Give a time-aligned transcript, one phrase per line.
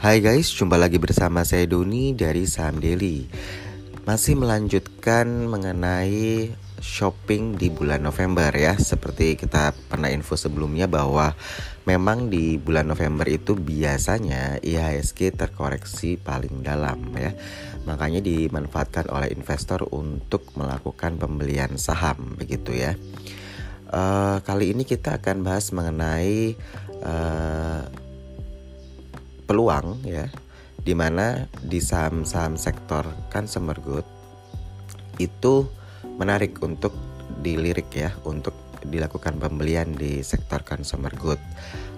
[0.00, 3.28] Hai guys, jumpa lagi bersama saya Doni dari Saham Daily.
[4.08, 8.80] Masih melanjutkan mengenai shopping di bulan November ya.
[8.80, 11.36] Seperti kita pernah info sebelumnya bahwa
[11.84, 17.36] memang di bulan November itu biasanya IHSG terkoreksi paling dalam ya.
[17.84, 22.96] Makanya dimanfaatkan oleh investor untuk melakukan pembelian saham begitu ya.
[23.92, 26.56] Uh, kali ini kita akan bahas mengenai
[27.04, 27.84] uh,
[29.50, 30.30] peluang ya
[30.78, 33.02] di mana di saham-saham sektor
[33.34, 34.06] consumer good
[35.18, 35.66] itu
[36.22, 36.94] menarik untuk
[37.42, 38.54] dilirik ya untuk
[38.86, 41.42] dilakukan pembelian di sektor consumer good.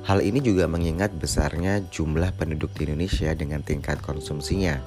[0.02, 4.82] Hal ini juga mengingat besarnya jumlah penduduk di Indonesia dengan tingkat konsumsinya.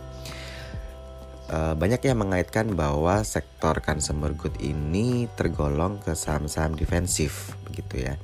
[1.45, 8.19] Eh, banyak yang mengaitkan bahwa sektor consumer good ini tergolong ke saham-saham defensif begitu ya.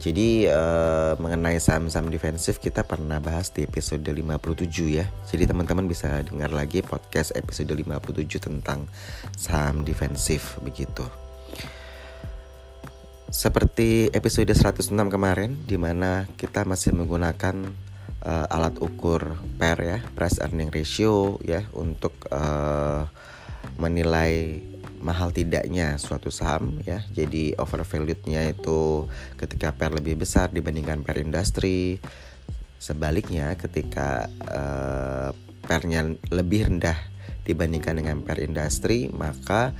[0.00, 5.04] Jadi uh, mengenai saham-saham defensif kita pernah bahas di episode 57 ya.
[5.28, 8.88] Jadi teman-teman bisa dengar lagi podcast episode 57 tentang
[9.36, 11.04] saham defensif begitu.
[13.28, 17.68] Seperti episode 106 kemarin di mana kita masih menggunakan
[18.24, 23.04] uh, alat ukur PER ya, price earning ratio ya untuk uh,
[23.76, 24.64] menilai
[25.00, 27.02] mahal tidaknya suatu saham ya.
[27.10, 29.08] Jadi overvalued-nya itu
[29.40, 31.98] ketika pair lebih besar dibandingkan pair industri.
[32.80, 36.96] Sebaliknya ketika uh, pairnya lebih rendah
[37.44, 39.76] dibandingkan dengan pair industri, maka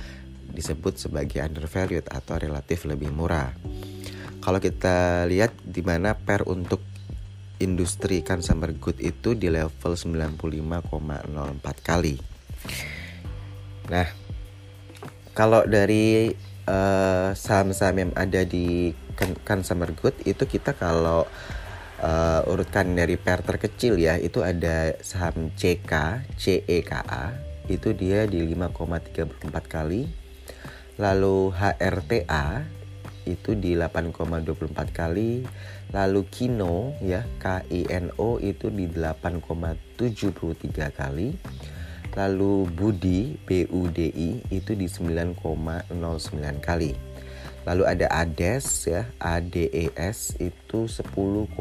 [0.51, 3.55] disebut sebagai undervalued atau relatif lebih murah.
[4.41, 6.81] Kalau kita lihat di mana pair untuk
[7.61, 10.41] industri consumer good itu di level 95,04
[11.85, 12.17] kali.
[13.93, 14.07] Nah,
[15.31, 16.35] kalau dari
[16.67, 18.91] uh, saham-saham yang ada di
[19.45, 21.27] consumer good itu kita kalau
[22.01, 29.47] uh, urutkan dari pair terkecil ya itu ada saham CK CEKA itu dia di 5,34
[29.69, 30.09] kali.
[30.99, 32.67] Lalu HRTA
[33.29, 35.45] itu di 8,24 kali.
[35.91, 41.35] Lalu Kino ya KINO itu di 8,73 kali
[42.11, 45.39] Lalu Budi BUDI itu di 9,09
[46.59, 46.91] kali.
[47.61, 51.53] Lalu ada ADES ya, ADES itu 10,05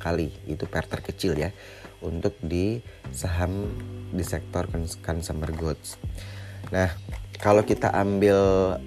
[0.00, 0.28] kali.
[0.48, 1.52] Itu per terkecil ya
[2.00, 2.80] untuk di
[3.12, 3.68] saham
[4.10, 4.66] di sektor
[5.04, 6.00] consumer goods.
[6.72, 6.88] Nah,
[7.36, 8.36] kalau kita ambil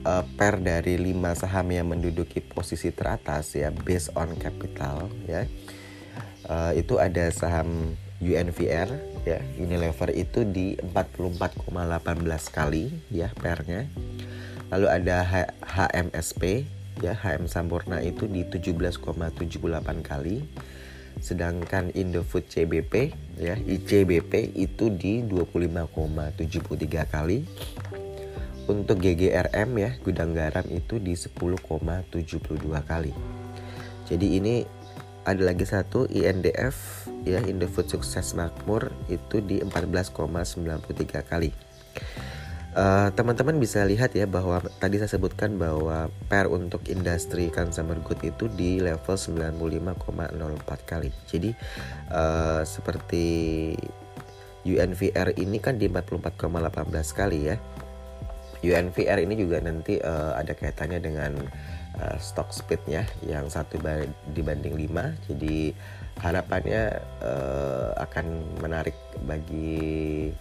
[0.05, 5.45] uh, per dari 5 saham yang menduduki posisi teratas ya based on capital ya.
[6.43, 8.89] Uh, itu ada saham UNVR
[9.27, 9.39] ya.
[9.59, 11.67] Unilever itu di 44,18
[12.49, 13.85] kali ya pernya.
[14.71, 16.65] Lalu ada H HMSP
[17.03, 18.97] ya HM Sampurna itu di 17,78
[20.01, 20.41] kali.
[21.21, 27.45] Sedangkan Indofood CBP ya ICBP itu di 25,73 kali.
[28.63, 32.07] Untuk GGRM ya gudang garam itu di 10,72
[32.87, 33.11] kali.
[34.07, 34.63] Jadi ini
[35.23, 41.51] ada lagi satu INDF ya Indofood Sukses Makmur itu di 14,93 kali.
[42.73, 48.17] Uh, teman-teman bisa lihat ya bahwa tadi saya sebutkan bahwa per untuk industri consumer good
[48.25, 51.13] itu di level 95,04 kali.
[51.29, 51.53] Jadi
[52.09, 53.25] uh, seperti
[54.65, 57.61] UNVR ini kan di 44,18 kali ya.
[58.63, 61.35] UNVR ini juga nanti uh, ada kaitannya dengan
[61.99, 63.75] uh, stock speednya yang satu
[64.31, 65.75] dibanding 5 jadi
[66.23, 66.83] harapannya
[67.19, 68.25] uh, akan
[68.63, 68.95] menarik
[69.27, 70.31] bagi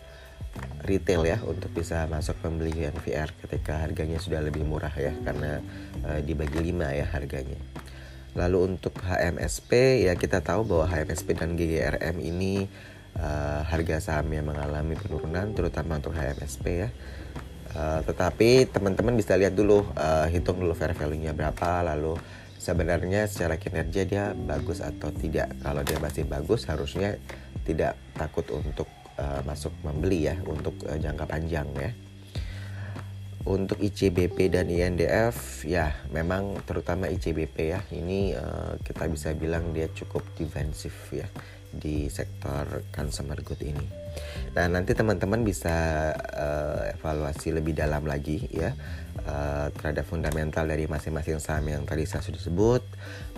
[0.84, 5.64] retail ya untuk bisa masuk membeli NVR ketika harganya sudah lebih murah ya karena
[6.04, 7.58] uh, dibagi 5 ya harganya.
[8.32, 12.68] Lalu untuk HMSP ya kita tahu bahwa HMSP dan GGRM ini
[13.16, 16.88] uh, harga sahamnya mengalami penurunan terutama untuk HMSP ya
[17.72, 22.20] Uh, tetapi teman-teman bisa lihat dulu, uh, hitung dulu fair value-nya berapa, lalu
[22.60, 25.56] sebenarnya secara kinerja dia bagus atau tidak.
[25.64, 27.16] Kalau dia masih bagus, harusnya
[27.64, 31.92] tidak takut untuk uh, masuk membeli ya, untuk uh, jangka panjang ya.
[33.42, 39.88] Untuk ICBP dan INDF, ya memang terutama ICBP ya, ini uh, kita bisa bilang dia
[39.90, 41.26] cukup defensif ya
[41.72, 44.02] di sektor consumer good ini.
[44.52, 48.76] Nah, nanti teman-teman bisa uh, evaluasi lebih dalam lagi ya
[49.24, 52.84] uh, terhadap fundamental dari masing-masing saham yang tadi saya sudah sebut.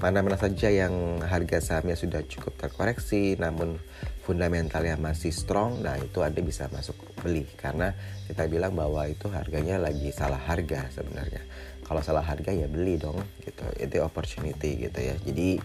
[0.02, 3.78] Mana-mana saja yang harga sahamnya sudah cukup terkoreksi namun
[4.26, 7.92] fundamentalnya masih strong, nah itu Anda bisa masuk beli karena
[8.26, 11.44] kita bilang bahwa itu harganya lagi salah harga sebenarnya.
[11.84, 13.62] Kalau salah harga ya beli dong gitu.
[13.76, 15.14] Itu opportunity gitu ya.
[15.20, 15.60] Jadi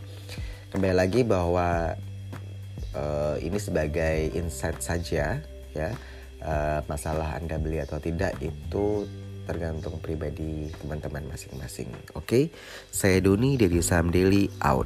[0.75, 1.95] kembali lagi bahwa
[2.99, 5.39] uh, ini sebagai insight saja
[5.71, 5.89] ya
[6.43, 9.07] uh, masalah anda beli atau tidak itu
[9.49, 11.89] tergantung pribadi teman-teman masing-masing.
[12.13, 12.43] Oke, okay?
[12.93, 14.85] saya Doni dari Sam Daily out.